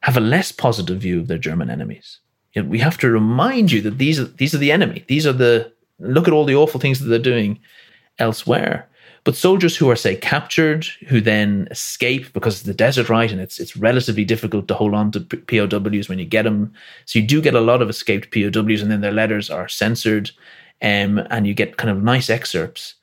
[0.00, 2.18] have a less positive view of their German enemies.
[2.54, 5.04] You know, we have to remind you that these are these are the enemy.
[5.06, 7.60] These are the look at all the awful things that they're doing
[8.18, 8.88] elsewhere.
[9.24, 13.30] But soldiers who are, say, captured, who then escape because of the desert, right?
[13.30, 16.72] And it's it's relatively difficult to hold on to POWs when you get them.
[17.04, 20.32] So you do get a lot of escaped POWs, and then their letters are censored
[20.82, 22.94] um, and you get kind of nice excerpts.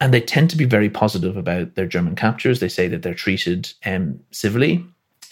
[0.00, 2.60] And they tend to be very positive about their German captures.
[2.60, 4.84] They say that they're treated um, civilly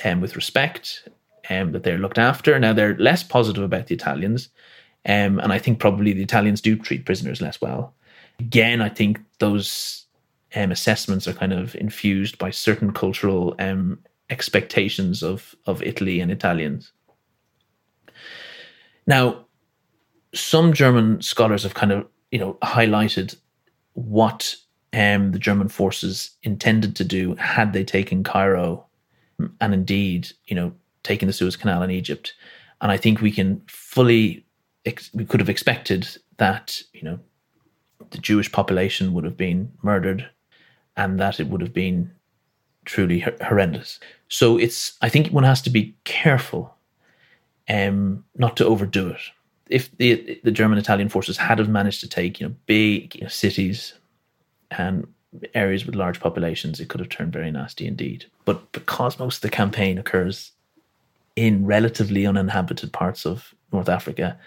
[0.05, 1.09] and um, with respect,
[1.51, 2.59] um, that they're looked after.
[2.59, 4.49] Now, they're less positive about the Italians.
[5.05, 7.93] Um, and I think probably the Italians do treat prisoners less well.
[8.39, 10.02] Again, I think those
[10.55, 13.99] um, assessments are kind of infused by certain cultural um,
[14.31, 16.93] expectations of, of Italy and Italians.
[19.07, 19.47] Now,
[20.35, 23.37] some German scholars have kind of, you know, highlighted
[23.95, 24.57] what
[24.93, 28.87] um, the German forces intended to do had they taken Cairo
[29.61, 32.35] and indeed, you know, taken the Suez Canal in Egypt.
[32.81, 34.47] And I think we can fully,
[34.87, 37.19] ex- we could have expected that, you know,
[38.11, 40.29] the Jewish population would have been murdered
[40.97, 42.11] and that it would have been
[42.85, 44.01] truly horrendous.
[44.29, 46.75] So it's, I think one has to be careful
[47.69, 49.21] um, not to overdo it.
[49.69, 53.23] If the the German Italian forces had have managed to take you know big you
[53.23, 53.95] know, cities
[54.71, 55.07] and
[55.55, 58.27] areas with large populations, it could have turned very nasty indeed.
[58.45, 60.53] But because most of the campaign occurs
[61.37, 64.39] in relatively uninhabited parts of North Africa,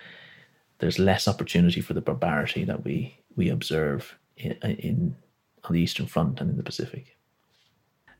[0.78, 5.16] there's less opportunity for the barbarity that we we observe in, in
[5.66, 7.18] on the Eastern Front and in the Pacific.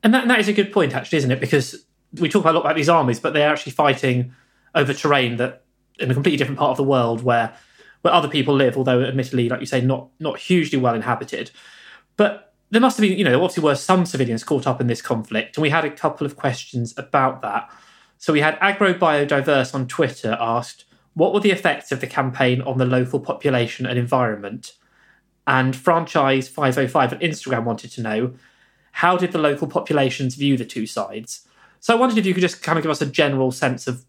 [0.02, 1.40] And that, and that is a good point, actually, isn't it?
[1.40, 4.32] Because we talk a lot about these armies, but they're actually fighting
[4.74, 5.64] over terrain that
[5.98, 7.56] in a completely different part of the world where
[8.02, 11.50] where other people live, although admittedly, like you say, not not hugely well inhabited.
[12.16, 15.02] But there must have been, you know, obviously were some civilians caught up in this
[15.02, 17.70] conflict, and we had a couple of questions about that.
[18.18, 22.78] So we had agrobiodiverse on Twitter asked, what were the effects of the campaign on
[22.78, 24.72] the local population and environment?
[25.46, 28.34] And franchise 505 on Instagram wanted to know,
[28.92, 31.46] how did the local populations view the two sides?
[31.80, 34.04] So I wondered if you could just kind of give us a general sense of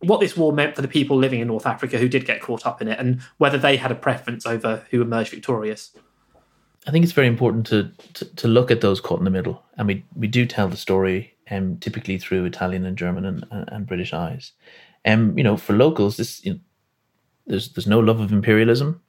[0.00, 2.66] what this war meant for the people living in North Africa who did get caught
[2.66, 5.92] up in it and whether they had a preference over who emerged victorious.
[6.86, 9.62] I think it's very important to, to, to look at those caught in the middle.
[9.76, 13.86] And we, we do tell the story um, typically through Italian and German and, and,
[13.86, 14.52] British eyes.
[15.04, 16.60] Um, you know, for locals, this you know,
[17.46, 19.00] there's there's no love of imperialism.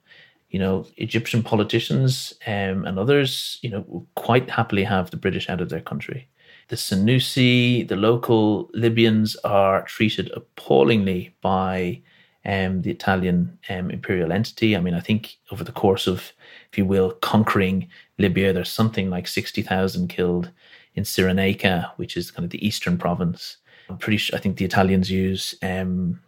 [0.52, 5.60] You know, Egyptian politicians um, and others, you know, quite happily have the British out
[5.60, 6.28] of their country.
[6.68, 12.00] The Senussi, the local Libyans are treated appallingly by
[12.44, 14.76] um, the Italian um, imperial entity.
[14.76, 16.32] I mean, I think over the course of,
[16.70, 17.88] if you will, conquering
[18.18, 20.50] Libya, there's something like 60,000 killed
[20.94, 23.58] in Cyrenaica, which is kind of the eastern province.
[23.88, 26.20] I'm pretty sure, I think the Italians use, um,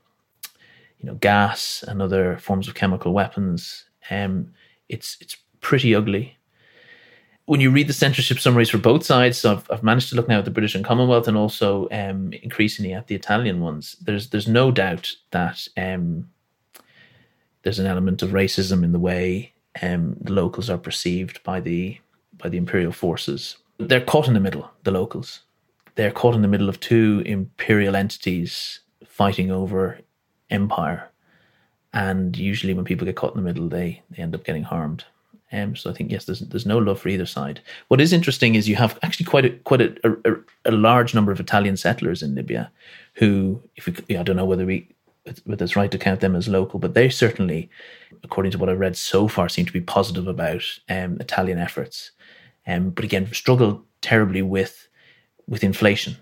[0.98, 3.84] you know, gas and other forms of chemical weapons.
[4.10, 4.52] Um,
[4.88, 6.38] it's, it's pretty ugly
[7.46, 10.28] when you read the censorship summaries for both sides, so I've, I've managed to look
[10.28, 13.96] now at the British and Commonwealth and also um, increasingly at the Italian ones.
[14.00, 16.30] There's there's no doubt that um,
[17.62, 21.98] there's an element of racism in the way um, the locals are perceived by the
[22.38, 23.56] by the imperial forces.
[23.78, 24.70] They're caught in the middle.
[24.84, 25.40] The locals,
[25.96, 29.98] they're caught in the middle of two imperial entities fighting over
[30.48, 31.10] empire,
[31.94, 35.04] and usually when people get caught in the middle, they they end up getting harmed.
[35.52, 37.60] Um, so I think yes, there's there's no love for either side.
[37.88, 40.34] What is interesting is you have actually quite a quite a, a,
[40.66, 42.70] a large number of Italian settlers in Libya,
[43.14, 44.88] who if we I don't know whether we
[45.44, 47.70] whether it's right to count them as local, but they certainly,
[48.24, 52.10] according to what I've read so far, seem to be positive about um, Italian efforts.
[52.66, 54.88] Um, but again, struggle terribly with
[55.46, 56.16] with inflation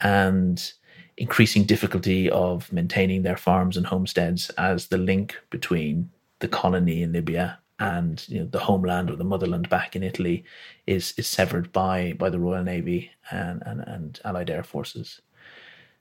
[0.00, 0.72] and
[1.16, 7.12] increasing difficulty of maintaining their farms and homesteads as the link between the colony in
[7.12, 10.44] Libya and you know, the homeland or the motherland back in Italy
[10.86, 15.20] is is severed by by the Royal Navy and, and, and Allied air forces.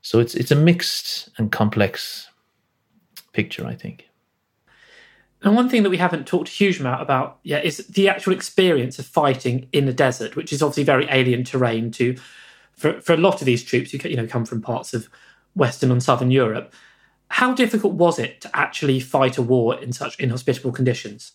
[0.02, 2.30] So it's it's a mixed and complex
[3.34, 4.10] picture, I think.
[5.42, 8.34] And one thing that we haven't talked a huge amount about yet is the actual
[8.34, 12.16] experience of fighting in the desert, which is obviously very alien terrain to
[12.76, 15.10] for, for a lot of these troops who you know come from parts of
[15.56, 16.74] Western and Southern Europe.
[17.30, 21.34] How difficult was it to actually fight a war in such inhospitable conditions?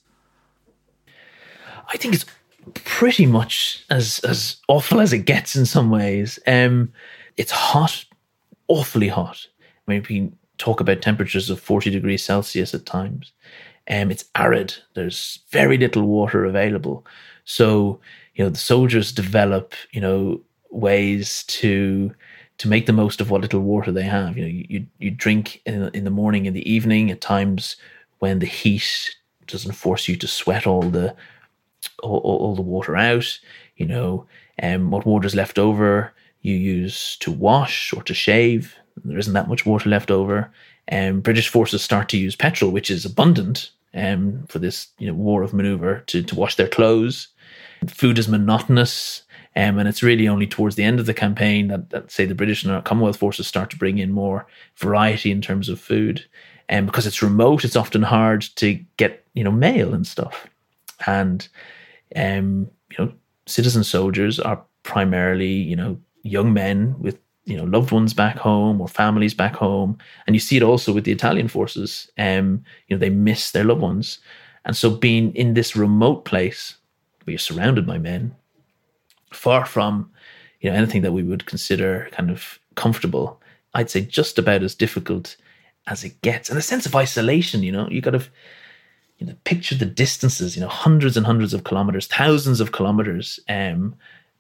[1.89, 2.27] I think it's
[2.75, 6.39] pretty much as as awful as it gets in some ways.
[6.47, 6.93] Um,
[7.37, 8.05] it's hot,
[8.69, 9.47] awfully hot.
[9.61, 13.33] I mean, we talk about temperatures of forty degrees Celsius at times.
[13.89, 14.75] Um, it's arid.
[14.95, 17.05] There's very little water available.
[17.45, 18.01] So
[18.35, 22.13] you know the soldiers develop you know ways to
[22.59, 24.37] to make the most of what little water they have.
[24.37, 27.77] You know, you you, drink in in the morning, in the evening, at times
[28.19, 29.17] when the heat
[29.47, 31.15] doesn't force you to sweat all the
[32.03, 33.39] all, all, the water out.
[33.77, 34.27] You know,
[34.63, 36.13] um, what water's left over
[36.43, 38.75] you use to wash or to shave.
[39.05, 40.51] There isn't that much water left over.
[40.91, 45.15] Um, British forces start to use petrol, which is abundant um, for this you know
[45.15, 47.29] war of maneuver to to wash their clothes.
[47.89, 49.23] Food is monotonous.
[49.57, 52.37] Um, and it's really only towards the end of the campaign that, that, say, the
[52.37, 54.47] British and Commonwealth forces start to bring in more
[54.77, 56.25] variety in terms of food.
[56.69, 60.47] And um, because it's remote, it's often hard to get, you know, mail and stuff.
[61.07, 61.47] And,
[62.15, 63.13] um, you know,
[63.47, 68.81] citizen soldiers are primarily, you know, young men with, you know, loved ones back home
[68.81, 69.99] or families back home.
[70.27, 72.09] And you see it also with the Italian forces.
[72.19, 74.21] Um, you know, they miss their loved ones.
[74.65, 76.77] And so being in this remote place
[77.25, 78.37] where you're surrounded by men
[79.31, 80.11] far from
[80.61, 83.41] you know anything that we would consider kind of comfortable
[83.75, 85.37] i'd say just about as difficult
[85.87, 86.49] as it gets.
[86.49, 88.23] And a sense of isolation you know you got to
[89.19, 93.39] you know picture the distances you know hundreds and hundreds of kilometers thousands of kilometers
[93.49, 93.95] um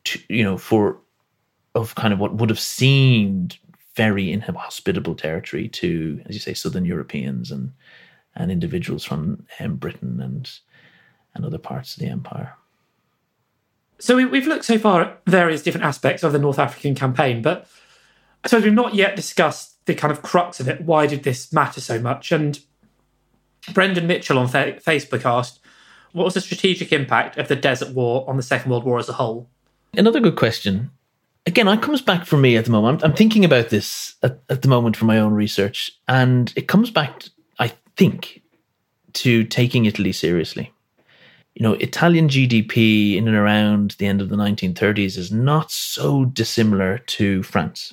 [0.04, 0.98] to, you know for
[1.74, 3.58] of kind of what would have seemed
[3.94, 7.72] very inhospitable territory to as you say southern europeans and
[8.36, 10.50] and individuals from um, britain and
[11.34, 12.54] and other parts of the empire
[14.00, 17.42] so we, have looked so far at various different aspects of the North African campaign,
[17.42, 17.68] but
[18.42, 20.80] I suppose we've not yet discussed the kind of crux of it.
[20.80, 22.32] Why did this matter so much?
[22.32, 22.58] And
[23.74, 25.60] Brendan Mitchell on fa- Facebook asked,
[26.12, 29.08] what was the strategic impact of the Desert War on the Second World War as
[29.08, 29.48] a whole?
[29.94, 30.90] Another good question.
[31.46, 33.02] Again, it comes back for me at the moment.
[33.02, 36.68] I'm, I'm thinking about this at, at the moment for my own research, and it
[36.68, 37.24] comes back,
[37.58, 38.42] I think,
[39.14, 40.72] to taking Italy seriously
[41.54, 46.24] you know, Italian GDP in and around the end of the 1930s is not so
[46.26, 47.92] dissimilar to France.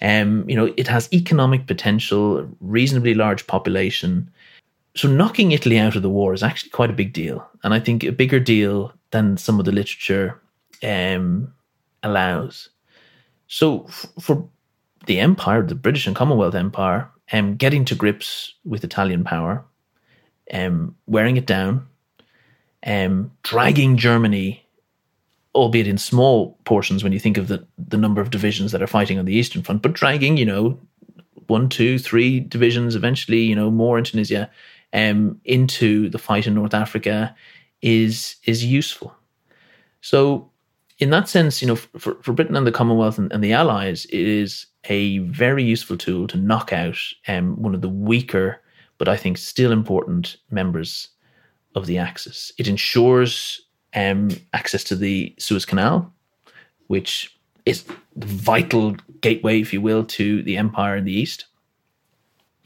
[0.00, 4.28] Um, you know, it has economic potential, reasonably large population.
[4.96, 7.78] So knocking Italy out of the war is actually quite a big deal, and I
[7.78, 10.40] think a bigger deal than some of the literature
[10.82, 11.54] um,
[12.02, 12.68] allows.
[13.46, 14.48] So f- for
[15.06, 19.64] the empire, the British and Commonwealth Empire, um, getting to grips with Italian power,
[20.52, 21.86] um, wearing it down,
[22.86, 24.66] um, dragging Germany,
[25.54, 28.86] albeit in small portions when you think of the, the number of divisions that are
[28.86, 30.78] fighting on the Eastern Front, but dragging, you know,
[31.46, 34.50] one, two, three divisions, eventually, you know, more in Tunisia,
[34.92, 37.34] um, into the fight in North Africa
[37.80, 39.14] is is useful.
[40.00, 40.50] So,
[40.98, 44.04] in that sense, you know, for, for Britain and the Commonwealth and, and the Allies,
[44.06, 48.60] it is a very useful tool to knock out um, one of the weaker,
[48.98, 51.08] but I think still important members
[51.74, 52.52] of the Axis.
[52.58, 53.60] It ensures
[53.94, 56.12] um, access to the Suez Canal,
[56.86, 57.84] which is
[58.16, 61.46] the vital gateway, if you will, to the empire in the east.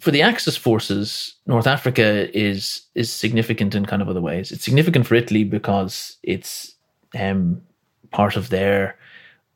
[0.00, 4.52] For the Axis forces, North Africa is is significant in kind of other ways.
[4.52, 6.74] It's significant for Italy because it's
[7.18, 7.62] um,
[8.10, 8.98] part of their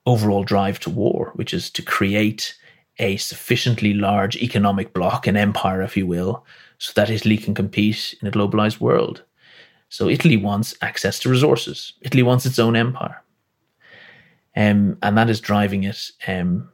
[0.07, 2.55] overall drive to war, which is to create
[2.99, 6.45] a sufficiently large economic bloc, an empire, if you will,
[6.79, 9.23] so that Italy can compete in a globalized world.
[9.91, 11.93] So Italy wants access to resources.
[12.01, 13.23] Italy wants its own empire.
[14.57, 16.71] Um, and that is driving it um,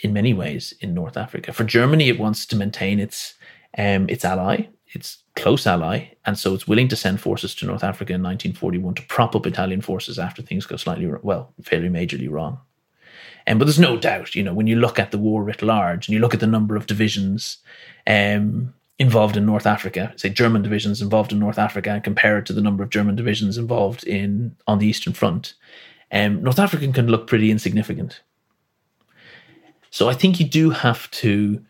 [0.00, 1.52] in many ways in North Africa.
[1.52, 3.34] For Germany, it wants to maintain its
[3.78, 7.84] um, its ally, its close ally, and so it's willing to send forces to North
[7.84, 12.30] Africa in 1941 to prop up Italian forces after things go slightly well, fairly majorly
[12.30, 12.58] wrong.
[13.46, 16.08] Um, but there's no doubt, you know, when you look at the war writ large
[16.08, 17.58] and you look at the number of divisions,
[18.06, 22.46] um, involved in North Africa, say German divisions involved in North Africa, and compare it
[22.46, 25.54] to the number of German divisions involved in on the Eastern Front,
[26.12, 28.22] um, North Africa can look pretty insignificant.
[29.90, 31.62] So I think you do have to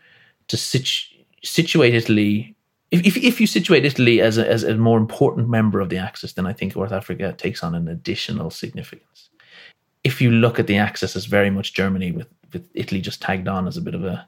[0.47, 2.55] to situ- situate Italy.
[2.91, 5.97] If, if, if you situate Italy as a, as a more important member of the
[5.97, 9.29] Axis, then I think North Africa takes on an additional significance.
[10.05, 13.49] If you look at the Axis as very much Germany, with, with Italy just tagged
[13.49, 14.25] on as a bit of a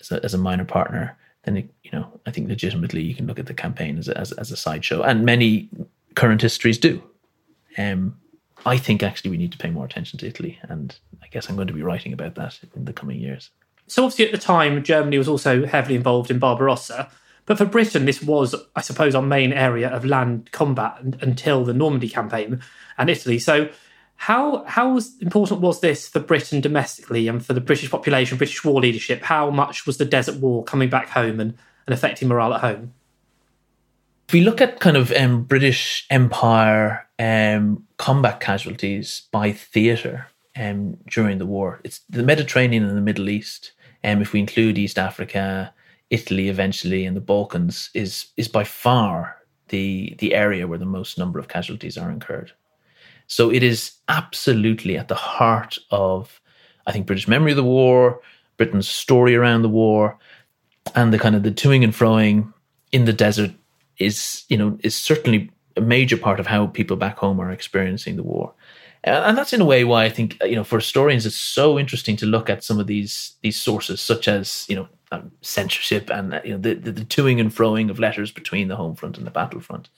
[0.00, 3.26] as a, as a minor partner, then it, you know I think legitimately you can
[3.26, 5.68] look at the campaign as a, as, as a sideshow, and many
[6.14, 7.02] current histories do.
[7.78, 8.16] Um,
[8.66, 11.56] I think actually we need to pay more attention to Italy, and I guess I'm
[11.56, 13.50] going to be writing about that in the coming years.
[13.86, 17.10] So obviously at the time Germany was also heavily involved in Barbarossa,
[17.46, 21.74] but for Britain this was, I suppose, our main area of land combat until the
[21.74, 22.60] Normandy campaign
[22.98, 23.38] and Italy.
[23.38, 23.70] So
[24.20, 28.78] how how important was this for Britain domestically and for the British population, British war
[28.78, 29.22] leadership?
[29.22, 31.56] How much was the Desert War coming back home and,
[31.86, 32.92] and affecting morale at home?
[34.28, 40.98] If we look at kind of um, British Empire um, combat casualties by theatre um,
[41.08, 43.72] during the war, it's the Mediterranean and the Middle East.
[44.04, 45.72] Um, if we include East Africa,
[46.10, 49.36] Italy eventually, and the Balkans, is is by far
[49.68, 52.52] the the area where the most number of casualties are incurred.
[53.30, 56.40] So it is absolutely at the heart of,
[56.88, 58.20] I think, British memory of the war,
[58.56, 60.18] Britain's story around the war,
[60.96, 62.52] and the kind of the toing and froing
[62.90, 63.52] in the desert
[63.98, 68.16] is you know is certainly a major part of how people back home are experiencing
[68.16, 68.52] the war.
[69.04, 72.16] And that's in a way why I think you know for historians it's so interesting
[72.16, 76.34] to look at some of these these sources, such as you know um, censorship and
[76.34, 79.18] uh, you know the, the, the toing and froing of letters between the home front
[79.18, 79.88] and the battle front.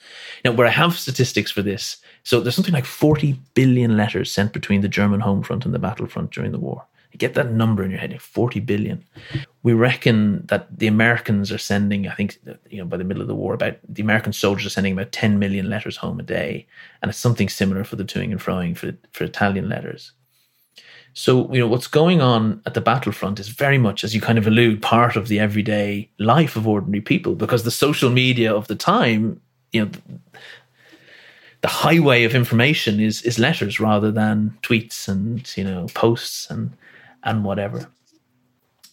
[0.44, 4.52] Now, where I have statistics for this, so there's something like 40 billion letters sent
[4.52, 6.86] between the German home front and the battle front during the war.
[7.18, 9.04] Get that number in your head, 40 billion.
[9.62, 12.38] We reckon that the Americans are sending, I think,
[12.70, 15.12] you know, by the middle of the war, about the American soldiers are sending about
[15.12, 16.66] 10 million letters home a day.
[17.02, 20.12] And it's something similar for the toing and froing for, for Italian letters.
[21.14, 24.38] So, you know, what's going on at the battlefront is very much, as you kind
[24.38, 28.66] of allude, part of the everyday life of ordinary people because the social media of
[28.68, 29.40] the time,
[29.72, 29.90] you know,
[31.60, 36.76] the highway of information is is letters rather than tweets and you know posts and
[37.22, 37.86] and whatever.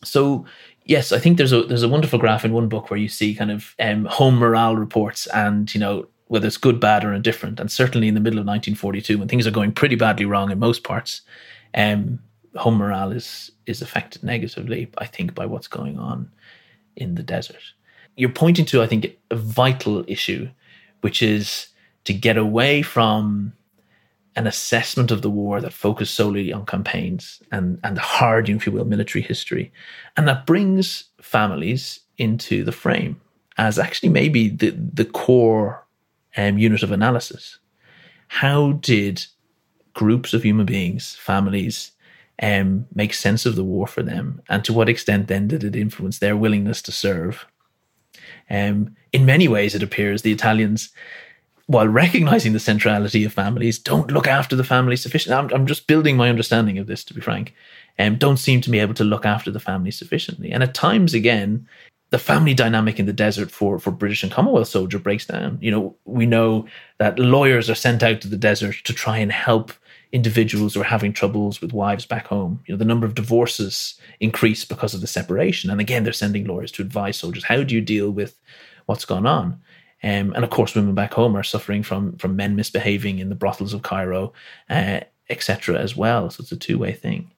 [0.04, 0.46] So
[0.86, 3.34] yes, I think there's a there's a wonderful graph in one book where you see
[3.34, 7.60] kind of um, home morale reports and you know whether it's good, bad, or indifferent.
[7.60, 10.60] And certainly in the middle of 1942, when things are going pretty badly wrong in
[10.60, 11.22] most parts,
[11.74, 12.20] um,
[12.56, 16.32] home morale is is affected negatively, I think, by what's going on
[16.96, 17.62] in the desert.
[18.16, 20.50] You're pointing to, I think, a vital issue,
[21.02, 21.68] which is
[22.06, 23.54] to get away from
[24.36, 28.66] an assessment of the war that focused solely on campaigns and, and the hard, if
[28.66, 29.72] you will, military history.
[30.16, 33.20] And that brings families into the frame
[33.58, 35.86] as actually maybe the, the core
[36.38, 37.60] um, unit of analysis.
[38.28, 39.26] How did
[40.04, 41.92] groups of human beings, families,
[42.42, 44.42] um, make sense of the war for them?
[44.48, 47.46] And to what extent then did it influence their willingness to serve?
[48.50, 50.90] Um, in many ways, it appears the Italians
[51.70, 55.38] while recognizing the centrality of families, don't look after the family sufficiently.
[55.38, 57.54] I'm, I'm just building my understanding of this, to be frank.
[58.00, 60.52] Um, don't seem to be able to look after the family sufficiently.
[60.52, 61.68] And at times, again,
[62.10, 65.60] the family dynamic in the desert for, for British and Commonwealth soldier breaks down.
[65.62, 66.66] You know, we know
[66.98, 69.72] that lawyers are sent out to the desert to try and help
[70.12, 72.62] individuals who are having troubles with wives back home.
[72.66, 75.70] You know, the number of divorces increase because of the separation.
[75.70, 77.44] And again, they're sending lawyers to advise soldiers.
[77.44, 78.36] How do you deal with
[78.88, 79.62] what's gone on?
[80.02, 83.36] Um, and of course, women back home are suffering from from men misbehaving in the
[83.36, 84.34] brothels of Cairo,
[84.70, 85.78] uh, etc.
[85.78, 86.30] As well.
[86.30, 87.32] So it's a two way thing.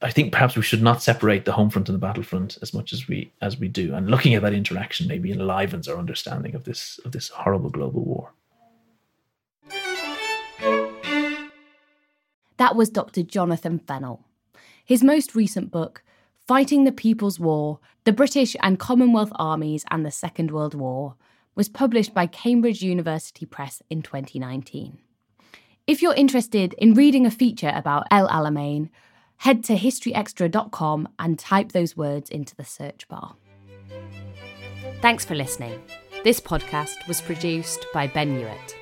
[0.00, 2.92] I think perhaps we should not separate the home front and the battlefront as much
[2.92, 6.64] as we as we do, and looking at that interaction maybe enlivens our understanding of
[6.64, 8.32] this of this horrible global war.
[12.62, 13.24] That was Dr.
[13.24, 14.24] Jonathan Fennell.
[14.84, 16.04] His most recent book,
[16.46, 21.16] Fighting the People's War The British and Commonwealth Armies and the Second World War,
[21.56, 24.98] was published by Cambridge University Press in 2019.
[25.88, 28.90] If you're interested in reading a feature about El Alamein,
[29.38, 33.34] head to historyextra.com and type those words into the search bar.
[35.00, 35.82] Thanks for listening.
[36.22, 38.81] This podcast was produced by Ben Hewitt.